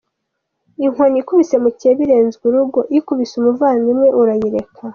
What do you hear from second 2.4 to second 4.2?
urugo, ikubise umuvandimwe